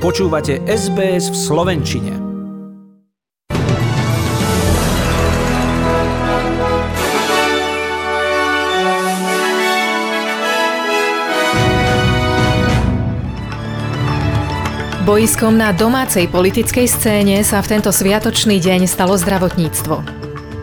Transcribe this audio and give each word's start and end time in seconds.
Počúvate 0.00 0.64
SBS 0.64 1.28
v 1.28 1.36
Slovenčine. 1.36 2.12
Bojiskom 15.04 15.60
na 15.60 15.76
domácej 15.76 16.32
politickej 16.32 16.88
scéne 16.88 17.44
sa 17.44 17.60
v 17.60 17.76
tento 17.76 17.92
sviatočný 17.92 18.56
deň 18.56 18.88
stalo 18.88 19.20
zdravotníctvo. 19.20 20.00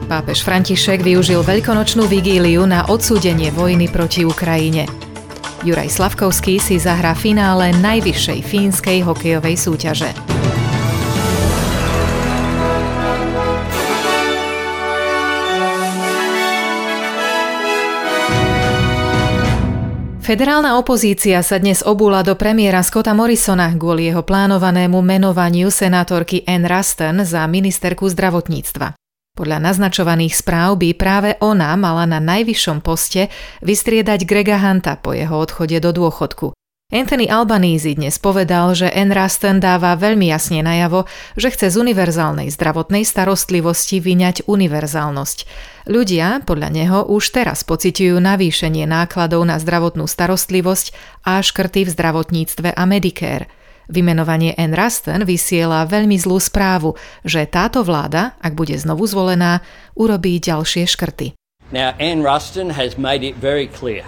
Pápež 0.09 0.41
František 0.41 1.05
využil 1.05 1.45
veľkonočnú 1.45 2.09
vigíliu 2.09 2.65
na 2.65 2.89
odsúdenie 2.89 3.53
vojny 3.53 3.85
proti 3.85 4.25
Ukrajine– 4.25 4.89
Juraj 5.67 5.99
Slavkovský 5.99 6.63
si 6.63 6.79
zahrá 6.79 7.11
finále 7.11 7.75
najvyššej 7.75 8.39
fínskej 8.39 9.03
hokejovej 9.03 9.59
súťaže. 9.59 10.15
Federálna 20.23 20.79
opozícia 20.79 21.39
sa 21.43 21.59
dnes 21.59 21.83
obúla 21.83 22.23
do 22.23 22.39
premiéra 22.39 22.79
Scotta 22.83 23.11
Morrisona 23.11 23.71
kvôli 23.75 24.07
jeho 24.07 24.23
plánovanému 24.23 25.03
menovaniu 25.03 25.67
senátorky 25.67 26.47
Ann 26.47 26.63
Ruston 26.63 27.27
za 27.27 27.43
ministerku 27.47 28.07
zdravotníctva. 28.07 29.06
Podľa 29.37 29.61
naznačovaných 29.69 30.33
správ 30.33 30.81
by 30.81 30.97
práve 30.97 31.29
ona 31.37 31.77
mala 31.77 32.09
na 32.09 32.17
najvyššom 32.17 32.81
poste 32.81 33.29
vystriedať 33.61 34.25
Grega 34.25 34.57
Hunta 34.57 34.97
po 34.97 35.13
jeho 35.13 35.37
odchode 35.37 35.77
do 35.77 35.93
dôchodku. 35.93 36.57
Anthony 36.89 37.29
Albanese 37.29 37.93
dnes 37.93 38.17
povedal, 38.17 38.73
že 38.73 38.89
Ann 38.89 39.13
Ruston 39.13 39.61
dáva 39.61 39.93
veľmi 39.93 40.31
jasne 40.31 40.65
najavo, 40.65 41.05
že 41.37 41.53
chce 41.53 41.69
z 41.69 41.75
univerzálnej 41.77 42.49
zdravotnej 42.49 43.05
starostlivosti 43.05 44.01
vyňať 44.01 44.49
univerzálnosť. 44.49 45.37
Ľudia, 45.85 46.41
podľa 46.47 46.69
neho, 46.73 46.99
už 47.05 47.29
teraz 47.29 47.61
pociťujú 47.61 48.17
navýšenie 48.17 48.89
nákladov 48.89 49.45
na 49.45 49.61
zdravotnú 49.61 50.09
starostlivosť 50.09 50.97
a 51.29 51.43
škrty 51.45 51.85
v 51.85 51.93
zdravotníctve 51.93 52.73
a 52.73 52.83
Medicare– 52.89 53.45
Vymenovanie 53.87 54.51
Ann 54.59 54.75
Ruston 54.75 55.23
vysiela 55.23 55.87
veľmi 55.87 56.19
zlú 56.19 56.37
správu, 56.43 56.99
že 57.23 57.47
táto 57.47 57.83
vláda, 57.87 58.35
ak 58.43 58.51
bude 58.51 58.75
znovu 58.75 59.07
zvolená, 59.07 59.63
urobí 59.95 60.39
ďalšie 60.43 60.83
škrty. 60.83 61.33
Now 61.71 61.95
Ann 61.99 62.23
Ruston 62.23 62.75
has 62.75 62.99
made 62.99 63.23
it 63.23 63.39
very 63.39 63.67
clear 63.67 64.03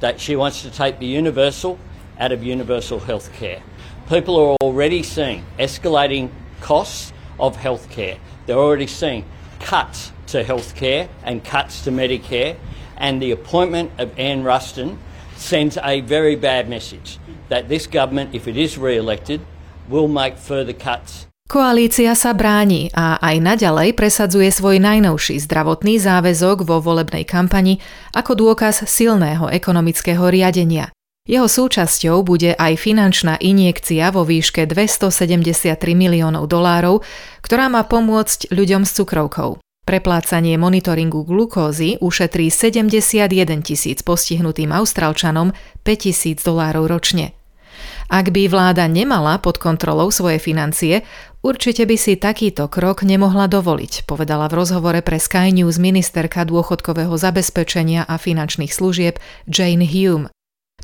that 0.00 0.20
she 0.20 0.36
wants 0.36 0.64
to 0.64 0.72
take 0.72 1.00
the 1.00 1.08
universal 1.08 1.76
out 2.16 2.32
of 2.32 2.40
universal 2.40 3.00
health 3.00 3.28
care. 3.36 3.60
People 4.08 4.36
are 4.36 4.56
already 4.60 5.04
seeing 5.04 5.44
escalating 5.60 6.28
costs 6.60 7.12
of 7.40 7.56
health 7.56 7.88
care. 7.88 8.16
They're 8.44 8.60
already 8.60 8.88
seeing 8.88 9.24
cuts 9.60 10.12
to 10.32 10.42
health 10.42 10.74
care 10.74 11.08
and 11.24 11.44
cuts 11.44 11.84
to 11.84 11.90
Medicare 11.92 12.56
and 12.96 13.20
the 13.20 13.30
appointment 13.30 13.90
of 13.98 14.16
Ann 14.18 14.42
Ruston 14.42 14.98
sends 15.36 15.76
a 15.82 16.00
very 16.00 16.36
bad 16.36 16.68
message 16.68 17.18
that 17.52 17.68
this 17.68 17.84
government, 17.84 18.32
if 18.32 18.48
it 18.48 18.56
is 18.56 18.80
re-elected, 18.80 19.44
will 19.92 20.08
make 20.08 20.40
further 20.40 20.72
cuts 20.72 21.28
Koalícia 21.52 22.16
sa 22.16 22.32
bráni 22.32 22.88
a 22.96 23.20
aj 23.20 23.36
naďalej 23.44 23.92
presadzuje 23.92 24.48
svoj 24.48 24.80
najnovší 24.80 25.36
zdravotný 25.36 26.00
záväzok 26.00 26.64
vo 26.64 26.80
volebnej 26.80 27.28
kampani 27.28 27.76
ako 28.16 28.40
dôkaz 28.40 28.88
silného 28.88 29.52
ekonomického 29.52 30.32
riadenia. 30.32 30.88
Jeho 31.28 31.44
súčasťou 31.44 32.24
bude 32.24 32.56
aj 32.56 32.80
finančná 32.80 33.36
injekcia 33.36 34.08
vo 34.16 34.24
výške 34.24 34.64
273 34.64 35.76
miliónov 35.92 36.48
dolárov, 36.48 37.04
ktorá 37.44 37.68
má 37.68 37.84
pomôcť 37.84 38.48
ľuďom 38.48 38.88
s 38.88 38.96
cukrovkou. 38.96 39.60
Preplácanie 39.84 40.56
monitoringu 40.56 41.20
glukózy 41.28 42.00
ušetrí 42.00 42.48
71 42.48 43.60
tisíc 43.60 44.00
postihnutým 44.00 44.72
Austrálčanom 44.72 45.52
5 45.84 46.04
tisíc 46.08 46.40
dolárov 46.40 46.88
ročne. 46.88 47.41
Ak 48.12 48.28
by 48.28 48.44
vláda 48.44 48.84
nemala 48.92 49.40
pod 49.40 49.56
kontrolou 49.56 50.12
svoje 50.12 50.36
financie, 50.36 51.00
určite 51.40 51.88
by 51.88 51.96
si 51.96 52.20
takýto 52.20 52.68
krok 52.68 53.08
nemohla 53.08 53.48
dovoliť, 53.48 54.04
povedala 54.04 54.52
v 54.52 54.60
rozhovore 54.60 55.00
pre 55.00 55.16
Sky 55.16 55.48
News 55.48 55.80
ministerka 55.80 56.44
dôchodkového 56.44 57.16
zabezpečenia 57.16 58.04
a 58.04 58.20
finančných 58.20 58.68
služieb 58.68 59.16
Jane 59.48 59.88
Hume. 59.88 60.28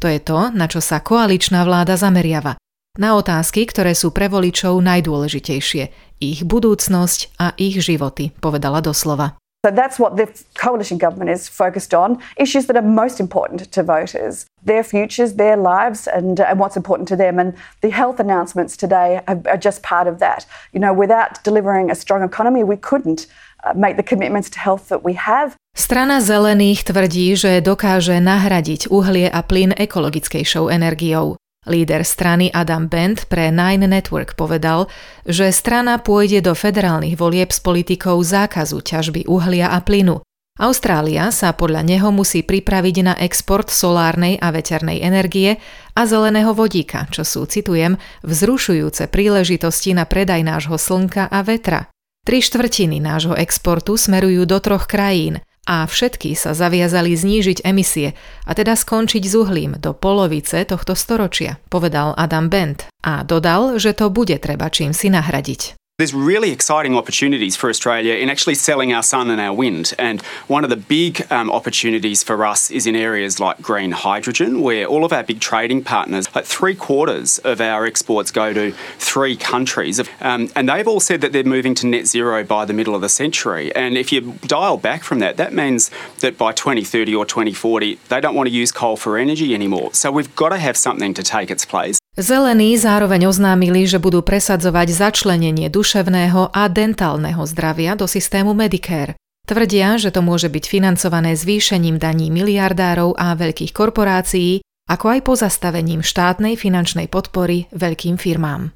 To 0.01 0.09
je 0.09 0.25
to, 0.25 0.49
na 0.57 0.73
čo 0.73 0.81
sa 0.81 1.05
koaličná 1.05 1.69
vláda 1.69 2.01
zameriava 2.01 2.57
na 2.99 3.15
otázky, 3.15 3.65
ktoré 3.71 3.95
sú 3.95 4.11
pre 4.11 4.27
voličov 4.27 4.75
najdôležitejšie, 4.83 5.83
ich 6.19 6.41
budúcnosť 6.43 7.39
a 7.39 7.55
ich 7.55 7.79
životy, 7.79 8.35
povedala 8.43 8.83
doslova. 8.83 9.39
So 9.67 9.73
that's 9.73 9.99
what 9.99 10.17
the 10.17 10.31
coalition 10.55 10.99
government 10.99 11.31
is 11.31 11.49
focused 11.49 11.93
on 11.93 12.23
issues 12.37 12.67
that 12.67 12.77
are 12.77 12.83
most 12.83 13.19
important 13.19 13.73
to 13.73 13.83
voters 13.83 14.47
their 14.63 14.85
futures, 14.85 15.35
their 15.35 15.57
lives, 15.57 16.07
and, 16.07 16.39
and 16.41 16.61
what's 16.61 16.77
important 16.77 17.09
to 17.09 17.17
them. 17.17 17.39
And 17.39 17.55
the 17.81 17.91
health 17.91 18.21
announcements 18.21 18.77
today 18.77 19.21
are, 19.27 19.41
are 19.47 19.57
just 19.57 19.83
part 19.83 20.07
of 20.07 20.19
that. 20.19 20.47
You 20.73 20.81
know, 20.81 20.93
without 20.93 21.43
delivering 21.43 21.91
a 21.91 21.95
strong 21.95 22.23
economy, 22.23 22.63
we 22.63 22.77
couldn't 22.77 23.27
uh, 23.65 23.75
make 23.75 23.97
the 23.97 24.03
commitments 24.03 24.51
to 24.51 24.59
health 24.59 24.89
that 24.89 25.03
we 25.03 25.15
have. 25.15 25.57
Strana 25.75 26.19
zelených 26.19 26.91
tvrdí, 26.91 27.39
že 27.39 27.63
dokáže 27.63 28.19
nahradiť 28.19 28.91
uhlie 28.91 29.31
a 29.31 29.43
plyn 29.47 29.75
ekologickejšou 29.75 30.71
energiou. 30.71 31.39
Líder 31.69 32.03
strany 32.03 32.49
Adam 32.49 32.89
Bent 32.89 33.29
pre 33.29 33.53
Nine 33.53 33.85
Network 33.85 34.35
povedal, 34.35 34.89
že 35.29 35.53
strana 35.53 36.01
pôjde 36.01 36.41
do 36.41 36.57
federálnych 36.57 37.21
volieb 37.21 37.53
s 37.53 37.61
politikou 37.61 38.17
zákazu 38.25 38.81
ťažby 38.81 39.29
uhlia 39.29 39.69
a 39.69 39.85
plynu. 39.85 40.25
Austrália 40.59 41.31
sa 41.31 41.55
podľa 41.55 41.87
neho 41.87 42.11
musí 42.11 42.43
pripraviť 42.43 42.97
na 43.07 43.15
export 43.23 43.71
solárnej 43.71 44.43
a 44.43 44.51
veternej 44.51 44.99
energie 45.07 45.63
a 45.95 46.03
zeleného 46.03 46.51
vodíka, 46.51 47.07
čo 47.15 47.23
sú, 47.23 47.47
citujem, 47.47 47.95
vzrušujúce 48.27 49.07
príležitosti 49.07 49.95
na 49.95 50.03
predaj 50.03 50.43
nášho 50.43 50.75
slnka 50.75 51.31
a 51.31 51.47
vetra. 51.47 51.87
Tri 52.27 52.43
štvrtiny 52.43 52.99
nášho 52.99 53.39
exportu 53.39 53.95
smerujú 53.95 54.51
do 54.51 54.59
troch 54.59 54.91
krajín 54.91 55.39
a 55.69 55.85
všetky 55.85 56.33
sa 56.33 56.57
zaviazali 56.57 57.15
znížiť 57.15 57.63
emisie 57.63 58.17
a 58.49 58.51
teda 58.57 58.75
skončiť 58.75 59.23
s 59.23 59.35
uhlím 59.37 59.77
do 59.77 59.93
polovice 59.95 60.65
tohto 60.65 60.97
storočia, 60.97 61.61
povedal 61.69 62.17
Adam 62.17 62.49
Bent 62.49 62.89
a 63.05 63.23
dodal, 63.23 63.77
že 63.77 63.93
to 63.93 64.09
bude 64.09 64.35
treba 64.41 64.73
čím 64.73 64.97
si 64.97 65.13
nahradiť. 65.13 65.78
There's 65.99 66.15
really 66.15 66.53
exciting 66.53 66.95
opportunities 66.95 67.57
for 67.57 67.69
Australia 67.69 68.15
in 68.15 68.31
actually 68.31 68.55
selling 68.55 68.93
our 68.93 69.03
sun 69.03 69.31
and 69.31 69.41
our 69.41 69.53
wind. 69.53 69.95
And 69.99 70.23
one 70.47 70.63
of 70.63 70.71
the 70.71 70.77
big 70.77 71.27
um, 71.33 71.51
opportunities 71.51 72.23
for 72.23 72.47
us 72.47 72.71
is 72.71 72.87
in 72.87 72.95
areas 72.95 73.41
like 73.41 73.61
green 73.61 73.91
hydrogen, 73.91 74.61
where 74.61 74.87
all 74.87 75.05
of 75.05 75.13
our 75.13 75.25
big 75.25 75.41
trading 75.41 75.83
partners, 75.83 76.33
like 76.37 76.45
three 76.45 76.77
quarters 76.77 77.39
of 77.39 77.61
our 77.61 77.85
exports 77.85 78.31
go 78.31 78.53
to 78.53 78.71
three 78.99 79.37
countries. 79.37 80.01
Um, 80.21 80.53
and 80.55 80.69
they've 80.69 80.87
all 80.87 81.01
said 81.01 81.21
that 81.21 81.33
they're 81.33 81.43
moving 81.43 81.75
to 81.75 81.87
net 81.89 82.07
zero 82.07 82.45
by 82.45 82.65
the 82.65 82.73
middle 82.73 82.95
of 82.95 83.01
the 83.01 83.09
century. 83.09 83.75
And 83.75 83.99
if 83.99 84.13
you 84.13 84.35
dial 84.47 84.77
back 84.77 85.03
from 85.03 85.19
that, 85.19 85.37
that 85.39 85.53
means 85.53 85.91
that 86.21 86.39
by 86.39 86.53
2030 86.53 87.13
or 87.17 87.27
2040, 87.27 87.99
they 88.09 88.21
don't 88.21 88.37
want 88.37 88.49
to 88.49 88.55
use 88.55 88.71
coal 88.71 88.97
for 88.97 89.19
energy 89.19 89.53
anymore. 89.53 89.93
So 89.95 90.13
we've 90.13 90.33
got 90.37 90.51
to 90.51 90.59
have 90.59 90.77
something 90.77 91.13
to 91.15 91.25
take 91.25 91.51
its 91.51 91.65
place. 91.65 91.98
Zelení 92.19 92.75
zároveň 92.75 93.31
oznámili, 93.31 93.87
že 93.87 94.03
budú 94.03 94.27
presadzovať 94.27 94.91
začlenenie 94.91 95.71
duševného 95.71 96.51
a 96.51 96.67
dentálneho 96.67 97.47
zdravia 97.47 97.95
do 97.95 98.11
systému 98.11 98.59
Medicare. 98.59 99.15
Tvrdia, 99.47 100.03
že 100.03 100.11
to 100.11 100.19
môže 100.19 100.51
byť 100.51 100.65
financované 100.67 101.39
zvýšením 101.39 102.03
daní 102.03 102.35
miliardárov 102.35 103.15
a 103.15 103.39
veľkých 103.39 103.71
korporácií, 103.71 104.67
ako 104.91 105.15
aj 105.15 105.21
pozastavením 105.31 106.03
štátnej 106.03 106.59
finančnej 106.59 107.07
podpory 107.07 107.71
veľkým 107.71 108.19
firmám. 108.19 108.75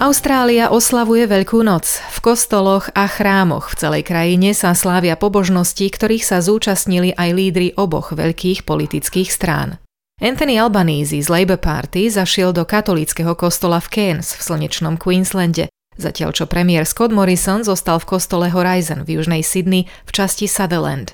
Austrália 0.00 0.72
oslavuje 0.72 1.28
Veľkú 1.28 1.60
noc. 1.60 2.00
V 2.16 2.18
kostoloch 2.24 2.88
a 2.96 3.04
chrámoch 3.04 3.68
v 3.68 3.84
celej 3.84 4.02
krajine 4.08 4.56
sa 4.56 4.72
slávia 4.72 5.20
pobožnosti, 5.20 5.84
ktorých 5.92 6.24
sa 6.24 6.40
zúčastnili 6.40 7.12
aj 7.12 7.30
lídry 7.36 7.68
oboch 7.76 8.16
veľkých 8.16 8.64
politických 8.64 9.28
strán. 9.28 9.76
Anthony 10.16 10.56
Albanese 10.56 11.20
z 11.20 11.28
Labour 11.28 11.60
Party 11.60 12.08
zašiel 12.08 12.56
do 12.56 12.64
katolického 12.64 13.36
kostola 13.36 13.84
v 13.84 13.88
Cairns 13.92 14.32
v 14.32 14.40
slnečnom 14.48 14.96
Queenslande, 14.96 15.68
zatiaľ 16.00 16.32
čo 16.32 16.48
premiér 16.48 16.88
Scott 16.88 17.12
Morrison 17.12 17.60
zostal 17.60 18.00
v 18.00 18.16
kostole 18.16 18.48
Horizon 18.48 19.04
v 19.04 19.20
južnej 19.20 19.44
Sydney 19.44 19.84
v 20.08 20.10
časti 20.16 20.48
Sutherland. 20.48 21.12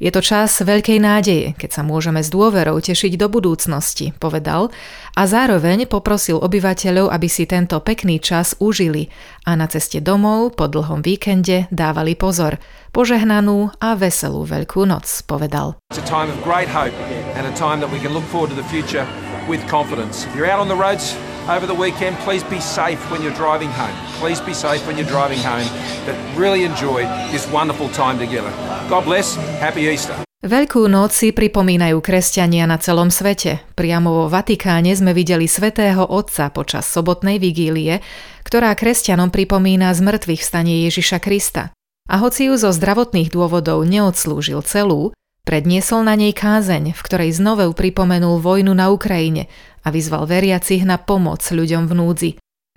Je 0.00 0.08
to 0.08 0.24
čas 0.24 0.64
veľkej 0.64 0.96
nádeje, 0.96 1.52
keď 1.60 1.70
sa 1.76 1.82
môžeme 1.84 2.24
s 2.24 2.32
dôverou 2.32 2.80
tešiť 2.80 3.20
do 3.20 3.28
budúcnosti, 3.28 4.16
povedal 4.16 4.72
a 5.12 5.28
zároveň 5.28 5.84
poprosil 5.84 6.40
obyvateľov, 6.40 7.12
aby 7.12 7.28
si 7.28 7.44
tento 7.44 7.76
pekný 7.84 8.16
čas 8.16 8.56
užili 8.64 9.12
a 9.44 9.52
na 9.60 9.68
ceste 9.68 10.00
domov 10.00 10.56
po 10.56 10.72
dlhom 10.72 11.04
víkende 11.04 11.68
dávali 11.68 12.16
pozor. 12.16 12.56
Požehnanú 12.96 13.76
a 13.76 13.92
veselú 13.92 14.48
Veľkú 14.48 14.88
noc, 14.88 15.04
povedal. 15.28 15.76
with 19.48 19.66
confidence. 19.66 20.26
If 20.26 20.36
you're 20.36 20.46
out 20.46 20.60
on 20.60 20.68
the 20.68 20.76
roads 20.76 21.18
over 21.50 21.66
the 21.66 21.74
weekend, 21.74 22.14
please 22.22 22.46
be 22.46 22.62
safe 22.62 23.02
when 23.10 23.20
you're 23.26 23.34
driving 23.34 23.68
home. 23.74 23.92
Please 24.22 24.38
be 24.38 24.54
safe 24.54 24.86
when 24.86 24.94
you're 24.94 25.10
driving 25.10 25.42
home. 25.42 25.66
But 26.06 26.14
really 26.38 26.62
enjoy 26.62 27.02
this 27.34 27.50
wonderful 27.50 27.90
time 27.90 28.22
together. 28.22 28.54
God 28.86 29.02
bless. 29.02 29.34
Happy 29.58 29.90
Easter. 29.90 30.14
Veľkú 30.40 30.88
noc 30.88 31.12
si 31.12 31.36
pripomínajú 31.36 32.00
kresťania 32.00 32.64
na 32.64 32.80
celom 32.80 33.12
svete. 33.12 33.60
Priamo 33.76 34.24
vo 34.24 34.26
Vatikáne 34.32 34.88
sme 34.96 35.12
videli 35.12 35.44
svätého 35.44 36.00
Otca 36.00 36.48
počas 36.48 36.88
sobotnej 36.88 37.36
vigílie, 37.36 38.00
ktorá 38.48 38.72
kresťanom 38.72 39.28
pripomína 39.28 39.92
zmrtvých 39.92 40.40
stanie 40.40 40.88
Ježiša 40.88 41.20
Krista. 41.20 41.76
A 42.08 42.16
hoci 42.24 42.48
ju 42.48 42.56
zo 42.56 42.72
zdravotných 42.72 43.28
dôvodov 43.28 43.84
neodslúžil 43.84 44.64
celú, 44.64 45.12
predniesol 45.44 46.08
na 46.08 46.16
nej 46.16 46.32
kázeň, 46.32 46.96
v 46.96 47.00
ktorej 47.04 47.36
znovu 47.36 47.76
pripomenul 47.76 48.40
vojnu 48.40 48.72
na 48.72 48.88
Ukrajine 48.88 49.44
a 49.84 49.88
vyzval 49.92 50.28
veriacich 50.28 50.84
na 50.84 51.00
pomoc 51.00 51.44
ľuďom 51.44 51.88
v 51.88 51.94
núdzi. 51.96 52.30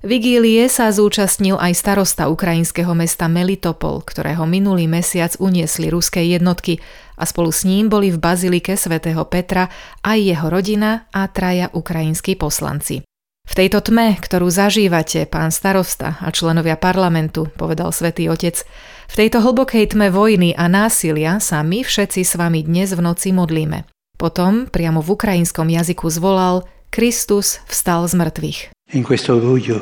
Vigílie 0.04 0.68
sa 0.68 0.92
zúčastnil 0.92 1.56
aj 1.56 1.80
starosta 1.80 2.28
ukrajinského 2.28 2.92
mesta 2.92 3.32
Melitopol, 3.32 4.04
ktorého 4.04 4.44
minulý 4.44 4.84
mesiac 4.84 5.32
uniesli 5.40 5.88
ruské 5.88 6.28
jednotky 6.28 6.84
a 7.16 7.24
spolu 7.24 7.56
s 7.56 7.64
ním 7.64 7.88
boli 7.88 8.12
v 8.12 8.20
bazilike 8.20 8.76
svätého 8.76 9.24
Petra 9.24 9.72
aj 10.04 10.20
jeho 10.20 10.48
rodina 10.52 11.08
a 11.16 11.32
traja 11.32 11.72
ukrajinskí 11.72 12.36
poslanci. 12.36 13.00
V 13.48 13.54
tejto 13.56 13.80
tme, 13.80 14.20
ktorú 14.20 14.52
zažívate, 14.52 15.24
pán 15.24 15.56
starosta 15.56 16.20
a 16.20 16.32
členovia 16.36 16.76
parlamentu, 16.76 17.48
povedal 17.56 17.96
svätý 17.96 18.28
Otec, 18.28 18.60
v 19.08 19.16
tejto 19.16 19.40
hlbokej 19.40 19.96
tme 19.96 20.12
vojny 20.12 20.52
a 20.52 20.68
násilia 20.68 21.40
sa 21.40 21.64
my 21.64 21.80
všetci 21.80 22.28
s 22.28 22.36
vami 22.36 22.64
dnes 22.64 22.92
v 22.92 23.04
noci 23.04 23.32
modlíme. 23.32 23.88
Potom 24.20 24.68
priamo 24.68 25.00
v 25.00 25.16
ukrajinskom 25.16 25.68
jazyku 25.72 26.08
zvolal 26.12 26.68
Kristus 26.94 27.60
vstal 27.66 28.07
z 28.07 28.13
mŕtvych. 28.13 28.69
In 28.94 29.04
questo 29.04 29.40
buio 29.40 29.81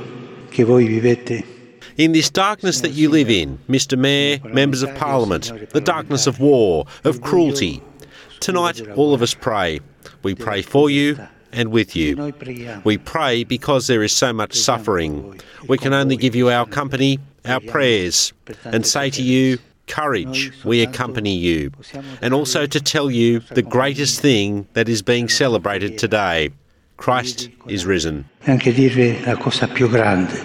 che 0.49 0.63
voi 0.63 0.87
vivete 0.87 1.43
In 1.97 2.13
this 2.13 2.31
darkness 2.31 2.79
that 2.79 2.93
you 2.93 3.09
live 3.09 3.29
in, 3.29 3.59
Mr. 3.67 3.97
Mayor, 3.97 4.39
members 4.53 4.81
of 4.81 4.95
Parliament, 4.95 5.51
the 5.73 5.81
darkness 5.81 6.25
of 6.25 6.39
war, 6.39 6.85
of 7.03 7.19
cruelty, 7.19 7.81
tonight 8.39 8.79
all 8.95 9.13
of 9.13 9.21
us 9.21 9.33
pray. 9.33 9.81
We 10.23 10.35
pray 10.35 10.61
for 10.61 10.89
you 10.89 11.17
and 11.51 11.69
with 11.69 11.97
you. 11.97 12.33
We 12.85 12.97
pray 12.97 13.43
because 13.43 13.87
there 13.87 14.03
is 14.03 14.15
so 14.15 14.31
much 14.31 14.53
suffering. 14.53 15.37
We 15.67 15.77
can 15.77 15.93
only 15.93 16.15
give 16.15 16.33
you 16.33 16.49
our 16.49 16.65
company, 16.65 17.19
our 17.43 17.59
prayers, 17.59 18.31
and 18.63 18.85
say 18.85 19.09
to 19.09 19.21
you, 19.21 19.57
Courage, 19.87 20.53
we 20.63 20.81
accompany 20.81 21.35
you. 21.35 21.71
And 22.21 22.33
also 22.33 22.65
to 22.65 22.79
tell 22.79 23.11
you 23.11 23.41
the 23.51 23.61
greatest 23.61 24.21
thing 24.21 24.65
that 24.73 24.87
is 24.87 25.01
being 25.01 25.27
celebrated 25.27 25.97
today 25.97 26.51
Christ 27.01 27.49
is 27.65 27.89
risen. 27.89 28.29
e 28.45 28.51
anche 28.51 28.71
dirvi 28.71 29.17
la 29.25 29.35
cosa 29.35 29.67
più 29.67 29.89
grande 29.89 30.37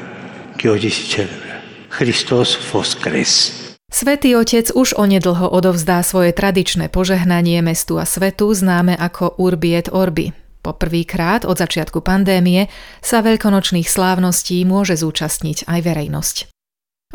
che 0.56 0.68
oggi 0.68 0.88
si 0.88 1.04
celebra. 1.04 1.60
Christos 1.88 2.56
voskres. 2.72 3.52
Svetý 3.92 4.32
Otec 4.34 4.72
už 4.72 4.96
onedlho 4.96 5.52
odovzdá 5.52 6.00
svoje 6.00 6.32
tradičné 6.32 6.88
požehnanie 6.88 7.60
mestu 7.60 8.00
a 8.00 8.08
svetu 8.08 8.50
známe 8.56 8.96
ako 8.96 9.36
Urbi 9.36 9.76
et 9.76 9.92
Orbi. 9.92 10.32
Poprvýkrát 10.64 11.46
od 11.46 11.60
začiatku 11.60 12.02
pandémie 12.02 12.72
sa 12.98 13.22
veľkonočných 13.22 13.86
slávností 13.86 14.64
môže 14.66 14.98
zúčastniť 14.98 15.70
aj 15.70 15.80
verejnosť. 15.84 16.36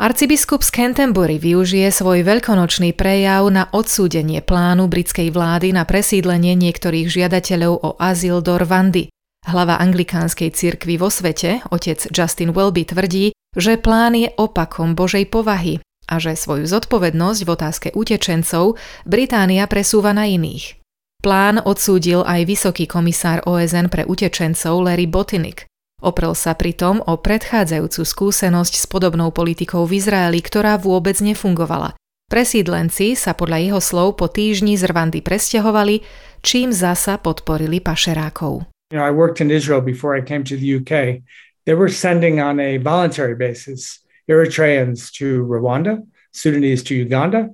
Arcibiskup 0.00 0.64
z 0.64 0.70
Canterbury 0.72 1.36
využije 1.36 1.92
svoj 1.92 2.24
veľkonočný 2.24 2.96
prejav 2.96 3.44
na 3.52 3.68
odsúdenie 3.68 4.40
plánu 4.40 4.88
britskej 4.88 5.28
vlády 5.28 5.76
na 5.76 5.84
presídlenie 5.84 6.56
niektorých 6.56 7.12
žiadateľov 7.12 7.74
o 7.76 7.90
azyl 8.00 8.40
do 8.40 8.56
Rwandy. 8.56 9.11
Hlava 9.42 9.76
anglikánskej 9.82 10.54
cirkvi 10.54 10.94
vo 10.96 11.10
svete, 11.10 11.66
otec 11.74 11.98
Justin 12.14 12.54
Welby 12.54 12.86
tvrdí, 12.86 13.34
že 13.58 13.74
plán 13.76 14.14
je 14.14 14.30
opakom 14.38 14.94
Božej 14.94 15.26
povahy 15.28 15.82
a 16.06 16.22
že 16.22 16.38
svoju 16.38 16.70
zodpovednosť 16.70 17.40
v 17.42 17.50
otázke 17.50 17.88
utečencov 17.92 18.78
Británia 19.02 19.66
presúva 19.66 20.14
na 20.14 20.30
iných. 20.30 20.78
Plán 21.22 21.62
odsúdil 21.62 22.26
aj 22.26 22.50
vysoký 22.50 22.90
komisár 22.90 23.46
OSN 23.46 23.86
pre 23.86 24.02
utečencov 24.02 24.82
Larry 24.82 25.06
Botinik. 25.06 25.70
Oprel 26.02 26.34
sa 26.34 26.58
pritom 26.58 26.98
o 27.06 27.14
predchádzajúcu 27.14 28.02
skúsenosť 28.02 28.74
s 28.74 28.84
podobnou 28.90 29.30
politikou 29.30 29.86
v 29.86 30.02
Izraeli, 30.02 30.42
ktorá 30.42 30.74
vôbec 30.82 31.14
nefungovala. 31.22 31.94
Presídlenci 32.26 33.14
sa 33.14 33.38
podľa 33.38 33.58
jeho 33.60 33.80
slov 33.84 34.18
po 34.18 34.26
týždni 34.26 34.74
z 34.74 34.88
Rwandy 34.90 35.22
presťahovali, 35.22 36.02
čím 36.42 36.74
zasa 36.74 37.22
podporili 37.22 37.78
pašerákov. 37.78 38.71
You 38.92 38.98
know, 38.98 39.08
I 39.08 39.10
worked 39.10 39.40
in 39.40 39.50
Israel 39.50 39.80
before 39.80 40.14
I 40.14 40.20
came 40.20 40.44
to 40.44 40.56
the 40.56 40.76
UK. 40.76 41.24
They 41.64 41.72
were 41.72 41.88
sending 41.88 42.44
on 42.44 42.60
a 42.60 42.76
voluntary 42.76 43.34
basis 43.34 44.04
Eritreans 44.28 45.10
to 45.16 45.48
Rwanda, 45.48 46.04
Sudanese 46.32 46.84
to 46.84 46.94
Uganda, 46.94 47.48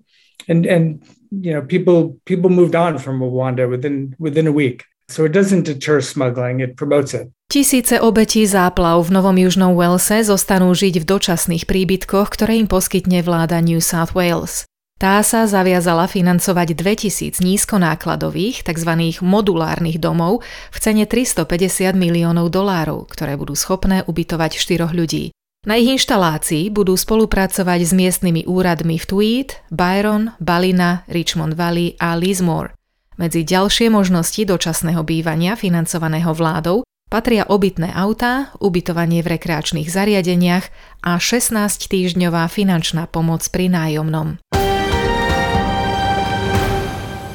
and 0.51 0.67
and 0.67 1.07
you 1.31 1.55
know 1.55 1.63
people 1.63 2.19
people 2.27 2.51
moved 2.51 2.75
on 2.75 2.99
from 2.99 3.23
Rwanda 3.23 3.71
within 3.71 4.19
within 4.19 4.51
a 4.51 4.53
week. 4.53 4.83
So 5.09 5.25
it 5.25 5.33
doesn't 5.33 5.63
deter 5.63 6.03
smuggling; 6.03 6.59
it 6.59 6.75
promotes 6.75 7.15
it. 7.15 7.31
Tisíce 7.49 7.97
obetí 8.03 8.45
záplav 8.45 9.09
v 9.09 9.15
Novom 9.15 9.39
Južnom 9.39 9.73
Walese 9.79 10.21
zostanú 10.27 10.75
žiť 10.75 11.01
v 11.01 11.05
dočasných 11.07 11.65
príbytkoch, 11.65 12.29
ktoré 12.35 12.61
im 12.61 12.69
poskytne 12.69 13.23
vláda 13.23 13.63
New 13.63 13.81
South 13.81 14.13
Wales. 14.13 14.69
Tá 14.99 15.23
sa 15.23 15.47
zaviazala 15.47 16.11
financovať 16.11 16.75
2000 16.75 17.39
nízkonákladových, 17.39 18.67
tzv. 18.67 19.15
modulárnych 19.23 20.03
domov 20.03 20.43
v 20.75 20.79
cene 20.83 21.07
350 21.07 21.95
miliónov 21.95 22.51
dolárov, 22.51 23.07
ktoré 23.07 23.39
budú 23.39 23.55
schopné 23.55 24.03
ubytovať 24.11 24.59
štyroch 24.59 24.91
ľudí. 24.91 25.31
Na 25.71 25.79
ich 25.79 25.87
inštalácii 25.87 26.75
budú 26.75 26.99
spolupracovať 26.99 27.81
s 27.87 27.93
miestnymi 27.95 28.51
úradmi 28.51 28.99
v 28.99 29.07
Tweed, 29.07 29.51
Byron, 29.71 30.35
Balina, 30.43 31.07
Richmond 31.07 31.55
Valley 31.55 31.95
a 32.03 32.19
Lismore. 32.19 32.75
Medzi 33.23 33.47
ďalšie 33.47 33.95
možnosti 33.95 34.43
dočasného 34.43 35.07
bývania 35.07 35.55
financovaného 35.55 36.35
vládou 36.35 36.83
patria 37.07 37.47
obytné 37.47 37.95
autá, 37.95 38.51
ubytovanie 38.59 39.23
v 39.23 39.39
rekreačných 39.39 39.87
zariadeniach 39.87 40.67
a 41.07 41.23
16-týždňová 41.23 42.51
finančná 42.51 43.07
pomoc 43.07 43.47
pri 43.47 43.71
nájomnom. 43.71 44.43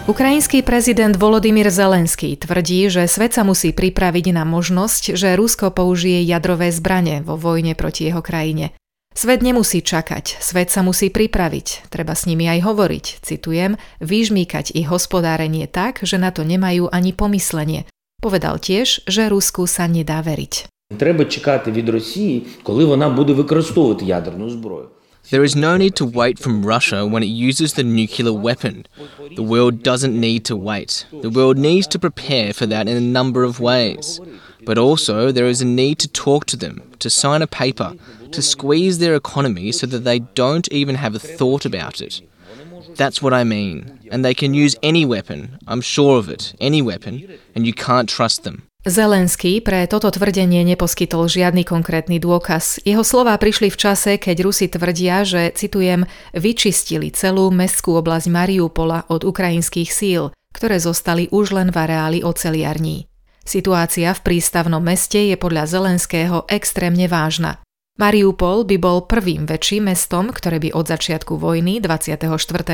Ukrajinský 0.03 0.67
prezident 0.67 1.15
Volodymyr 1.15 1.71
Zelenský 1.71 2.35
tvrdí, 2.35 2.91
že 2.91 3.07
svet 3.07 3.31
sa 3.31 3.47
musí 3.47 3.71
pripraviť 3.71 4.35
na 4.35 4.43
možnosť, 4.43 5.15
že 5.15 5.39
Rusko 5.39 5.71
použije 5.71 6.27
jadrové 6.27 6.75
zbranie 6.75 7.23
vo 7.23 7.39
vojne 7.39 7.71
proti 7.71 8.11
jeho 8.11 8.19
krajine. 8.19 8.75
Svet 9.15 9.39
nemusí 9.39 9.79
čakať, 9.79 10.43
svet 10.43 10.75
sa 10.75 10.83
musí 10.83 11.07
pripraviť, 11.07 11.87
treba 11.87 12.19
s 12.19 12.27
nimi 12.27 12.51
aj 12.51 12.67
hovoriť, 12.67 13.05
citujem, 13.23 13.79
vyžmýkať 14.03 14.75
ich 14.75 14.91
hospodárenie 14.91 15.71
tak, 15.71 16.03
že 16.03 16.19
na 16.19 16.35
to 16.35 16.43
nemajú 16.43 16.91
ani 16.91 17.15
pomyslenie. 17.15 17.87
Povedal 18.19 18.59
tiež, 18.59 19.07
že 19.07 19.31
Rusku 19.31 19.63
sa 19.71 19.87
nedá 19.87 20.19
veriť. 20.19 20.67
Treba 20.99 21.23
čakať 21.23 21.71
od 21.71 21.87
Rosii, 21.95 22.59
koли 22.59 22.83
ona 22.83 23.07
bude 23.07 23.31
vykoristovať 23.31 24.03
jadrnú 24.03 24.51
zbroju. 24.51 25.02
There 25.33 25.43
is 25.43 25.55
no 25.55 25.77
need 25.77 25.95
to 25.95 26.05
wait 26.05 26.37
from 26.37 26.63
Russia 26.63 27.07
when 27.07 27.23
it 27.23 27.37
uses 27.47 27.73
the 27.73 27.83
nuclear 27.83 28.31
weapon. 28.31 28.85
The 29.35 29.41
world 29.41 29.81
doesn't 29.81 30.13
need 30.13 30.45
to 30.45 30.55
wait. 30.55 31.07
The 31.11 31.31
world 31.31 31.57
needs 31.57 31.87
to 31.87 31.97
prepare 31.97 32.53
for 32.53 32.67
that 32.67 32.87
in 32.87 32.95
a 32.95 33.01
number 33.01 33.43
of 33.43 33.59
ways. 33.59 34.19
But 34.63 34.77
also, 34.77 35.31
there 35.31 35.47
is 35.47 35.59
a 35.59 35.65
need 35.65 35.97
to 36.01 36.07
talk 36.07 36.45
to 36.45 36.55
them, 36.55 36.83
to 36.99 37.09
sign 37.09 37.41
a 37.41 37.47
paper, 37.47 37.95
to 38.31 38.41
squeeze 38.43 38.99
their 38.99 39.15
economy 39.15 39.71
so 39.71 39.87
that 39.87 40.03
they 40.03 40.19
don't 40.19 40.71
even 40.71 40.93
have 40.97 41.15
a 41.15 41.25
thought 41.39 41.65
about 41.65 41.99
it. 41.99 42.21
That's 42.95 43.19
what 43.23 43.33
I 43.33 43.43
mean. 43.43 44.01
And 44.11 44.23
they 44.23 44.35
can 44.35 44.53
use 44.53 44.75
any 44.83 45.03
weapon, 45.03 45.57
I'm 45.67 45.81
sure 45.81 46.19
of 46.19 46.29
it, 46.29 46.53
any 46.59 46.83
weapon, 46.83 47.39
and 47.55 47.65
you 47.65 47.73
can't 47.73 48.07
trust 48.07 48.43
them. 48.43 48.67
Zelenský 48.83 49.63
pre 49.63 49.87
toto 49.87 50.11
tvrdenie 50.11 50.59
neposkytol 50.67 51.31
žiadny 51.31 51.63
konkrétny 51.63 52.19
dôkaz. 52.19 52.83
Jeho 52.83 52.99
slová 53.07 53.31
prišli 53.39 53.71
v 53.71 53.79
čase, 53.79 54.19
keď 54.19 54.43
Rusi 54.43 54.67
tvrdia, 54.67 55.23
že, 55.23 55.55
citujem, 55.55 56.03
vyčistili 56.35 57.07
celú 57.15 57.47
mestskú 57.47 57.95
oblasť 57.95 58.27
Mariupola 58.27 59.07
od 59.07 59.23
ukrajinských 59.23 59.87
síl, 59.87 60.35
ktoré 60.51 60.83
zostali 60.83 61.31
už 61.31 61.55
len 61.55 61.71
v 61.71 61.79
areáli 61.79 62.19
oceliarní. 62.27 63.07
Situácia 63.47 64.11
v 64.11 64.19
prístavnom 64.19 64.83
meste 64.83 65.31
je 65.31 65.39
podľa 65.39 65.63
Zelenského 65.63 66.43
extrémne 66.51 67.07
vážna. 67.07 67.63
Mariupol 67.95 68.67
by 68.67 68.75
bol 68.83 69.07
prvým 69.07 69.47
väčším 69.47 69.95
mestom, 69.95 70.27
ktoré 70.27 70.59
by 70.59 70.75
od 70.75 70.91
začiatku 70.91 71.39
vojny 71.39 71.79
24. 71.79 72.27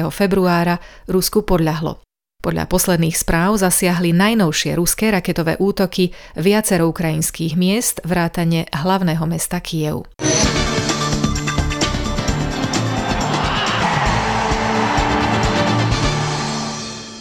februára 0.09 0.81
Rusku 1.05 1.45
podľahlo. 1.45 2.01
Podľa 2.39 2.71
posledných 2.71 3.19
správ 3.19 3.59
zasiahli 3.59 4.15
najnovšie 4.15 4.79
ruské 4.79 5.11
raketové 5.11 5.59
útoky 5.59 6.15
viacero 6.39 6.87
ukrajinských 6.87 7.59
miest 7.59 7.99
vrátane 8.07 8.63
hlavného 8.71 9.27
mesta 9.27 9.59
Kiev. 9.59 10.07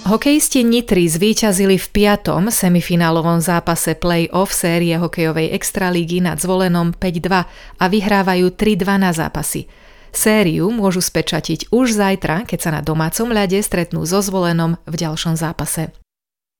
Hokejisti 0.06 0.62
Nitry 0.62 1.10
zvíťazili 1.10 1.82
v 1.82 1.86
piatom 1.90 2.54
semifinálovom 2.54 3.42
zápase 3.42 3.98
play-off 3.98 4.54
série 4.54 4.94
hokejovej 4.94 5.50
extralígy 5.50 6.22
nad 6.22 6.38
zvolenom 6.38 6.94
5-2 6.94 7.26
a 7.82 7.84
vyhrávajú 7.90 8.54
3-2 8.54 8.86
na 9.02 9.10
zápasy. 9.10 9.66
Sériu 10.12 10.72
môžu 10.72 11.04
spečatiť 11.04 11.72
už 11.72 11.94
zajtra, 11.94 12.48
keď 12.48 12.58
sa 12.58 12.70
na 12.74 12.80
domácom 12.80 13.28
ľade 13.30 13.60
stretnú 13.60 14.02
so 14.08 14.24
zvolenom 14.24 14.80
v 14.88 14.94
ďalšom 14.94 15.36
zápase. 15.38 15.92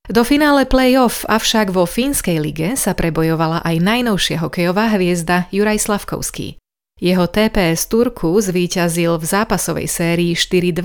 Do 0.08 0.24
finále 0.24 0.64
play-off 0.64 1.28
avšak 1.28 1.68
vo 1.68 1.84
fínskej 1.84 2.40
lige 2.40 2.68
sa 2.80 2.96
prebojovala 2.96 3.60
aj 3.60 3.76
najnovšia 3.76 4.40
hokejová 4.40 4.96
hviezda 4.96 5.52
Juraj 5.52 5.84
Slavkovský. 5.84 6.56
Jeho 6.98 7.30
TPS 7.30 7.86
Turku 7.86 8.34
zvíťazil 8.40 9.20
v 9.20 9.24
zápasovej 9.28 9.86
sérii 9.86 10.32
4-2 10.34 10.82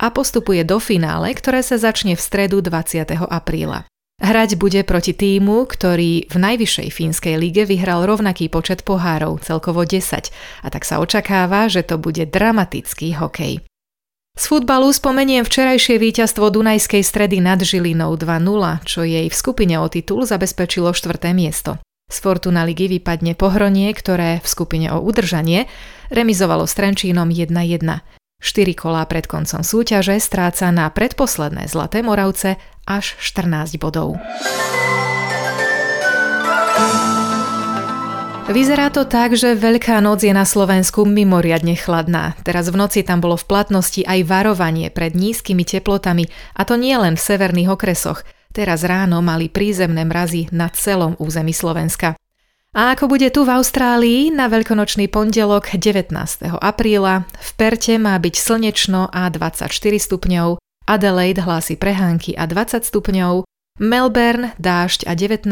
a 0.00 0.06
postupuje 0.08 0.64
do 0.64 0.80
finále, 0.80 1.36
ktoré 1.36 1.60
sa 1.60 1.76
začne 1.76 2.16
v 2.16 2.22
stredu 2.22 2.64
20. 2.64 3.04
apríla. 3.28 3.84
Hrať 4.20 4.60
bude 4.60 4.84
proti 4.84 5.16
týmu, 5.16 5.64
ktorý 5.64 6.28
v 6.28 6.36
najvyššej 6.36 6.88
fínskej 6.92 7.34
lige 7.40 7.64
vyhral 7.64 8.04
rovnaký 8.04 8.52
počet 8.52 8.84
pohárov, 8.84 9.40
celkovo 9.40 9.88
10, 9.88 10.28
a 10.60 10.66
tak 10.68 10.84
sa 10.84 11.00
očakáva, 11.00 11.72
že 11.72 11.80
to 11.80 11.96
bude 11.96 12.28
dramatický 12.28 13.16
hokej. 13.16 13.64
Z 14.36 14.44
futbalu 14.46 14.92
spomeniem 14.92 15.42
včerajšie 15.42 15.96
víťazstvo 15.96 16.52
Dunajskej 16.52 17.00
stredy 17.00 17.40
nad 17.40 17.64
Žilinou 17.64 18.14
2-0, 18.14 18.84
čo 18.84 19.02
jej 19.08 19.26
v 19.26 19.34
skupine 19.34 19.80
o 19.80 19.88
titul 19.88 20.28
zabezpečilo 20.28 20.92
štvrté 20.92 21.32
miesto. 21.32 21.80
Z 22.10 22.16
Fortuna 22.20 22.68
ligy 22.68 22.92
vypadne 23.00 23.38
pohronie, 23.38 23.88
ktoré 23.96 24.42
v 24.42 24.46
skupine 24.46 24.92
o 24.92 25.00
udržanie 25.00 25.70
remizovalo 26.12 26.68
s 26.68 26.76
Trenčínom 26.76 27.30
1-1. 27.32 28.19
4 28.40 28.74
kolá 28.74 29.04
pred 29.06 29.28
koncom 29.28 29.60
súťaže 29.62 30.18
stráca 30.18 30.72
na 30.74 30.88
predposledné 30.88 31.68
Zlaté 31.68 32.00
Moravce 32.00 32.58
až 32.88 33.14
14 33.20 33.78
bodov. 33.78 34.18
Vyzerá 38.50 38.90
to 38.90 39.06
tak, 39.06 39.38
že 39.38 39.54
Veľká 39.54 40.02
noc 40.02 40.26
je 40.26 40.34
na 40.34 40.42
Slovensku 40.42 41.06
mimoriadne 41.06 41.78
chladná. 41.78 42.34
Teraz 42.42 42.66
v 42.66 42.82
noci 42.82 43.06
tam 43.06 43.22
bolo 43.22 43.38
v 43.38 43.46
platnosti 43.46 44.02
aj 44.02 44.26
varovanie 44.26 44.90
pred 44.90 45.14
nízkymi 45.14 45.62
teplotami, 45.62 46.26
a 46.58 46.66
to 46.66 46.74
nie 46.74 46.98
len 46.98 47.14
v 47.14 47.22
severných 47.22 47.70
okresoch– 47.78 48.26
Teraz 48.50 48.82
ráno 48.82 49.22
mali 49.22 49.46
prízemné 49.46 50.02
mrazy 50.02 50.50
na 50.50 50.66
celom 50.74 51.14
území 51.22 51.54
Slovenska. 51.54 52.18
A 52.70 52.94
ako 52.94 53.10
bude 53.10 53.26
tu 53.34 53.42
v 53.42 53.50
Austrálii, 53.50 54.30
na 54.30 54.46
veľkonočný 54.46 55.10
pondelok 55.10 55.74
19. 55.74 56.14
apríla 56.54 57.26
v 57.26 57.50
Perte 57.58 57.98
má 57.98 58.14
byť 58.14 58.34
slnečno 58.38 59.10
a 59.10 59.26
24 59.26 59.74
stupňov, 59.98 60.62
Adelaide 60.86 61.42
hlási 61.42 61.74
prehánky 61.74 62.38
a 62.38 62.46
20 62.46 62.86
stupňov, 62.86 63.42
Melbourne 63.82 64.54
dážď 64.62 65.10
a 65.10 65.18
19, 65.18 65.50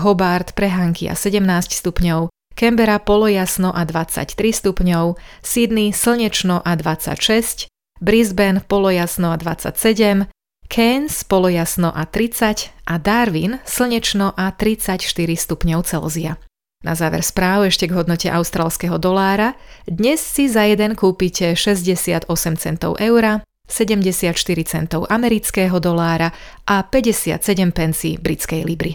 Hobart 0.00 0.56
prehánky 0.56 1.12
a 1.12 1.14
17 1.18 1.44
stupňov, 1.76 2.32
Canberra 2.56 3.04
polojasno 3.04 3.68
a 3.76 3.84
23 3.84 4.32
stupňov, 4.32 5.20
Sydney 5.44 5.92
slnečno 5.92 6.64
a 6.64 6.72
26, 6.72 7.68
Brisbane 8.00 8.64
polojasno 8.64 9.32
a 9.32 9.36
27, 9.36 10.24
Cairns 10.66 11.24
polojasno 11.24 11.92
a 11.94 12.04
30 12.04 12.70
a 12.84 12.98
Darwin 12.98 13.58
slnečno 13.64 14.34
a 14.36 14.50
34 14.50 15.06
stupňov 15.38 15.80
Celzia. 15.86 16.36
Na 16.84 16.94
záver 16.94 17.22
správ 17.22 17.66
ešte 17.70 17.88
k 17.88 17.96
hodnote 17.96 18.28
austrálskeho 18.30 18.98
dolára. 19.00 19.58
Dnes 19.88 20.22
si 20.22 20.46
za 20.46 20.66
jeden 20.68 20.94
kúpite 20.94 21.56
68 21.58 22.28
centov 22.58 23.00
eura, 23.02 23.42
74 23.66 24.34
centov 24.66 25.10
amerického 25.10 25.78
dolára 25.82 26.30
a 26.66 26.86
57 26.86 27.42
pencí 27.74 28.14
britskej 28.18 28.62
libry. 28.62 28.94